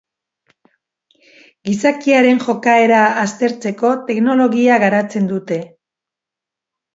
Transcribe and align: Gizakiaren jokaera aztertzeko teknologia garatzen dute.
Gizakiaren 1.69 2.41
jokaera 2.45 3.01
aztertzeko 3.25 3.93
teknologia 4.09 4.79
garatzen 4.87 5.29
dute. 5.35 5.61